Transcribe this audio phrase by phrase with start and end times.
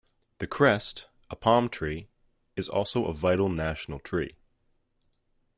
[0.39, 2.07] The crest, a palm tree,
[2.55, 4.35] is also a vital national tree.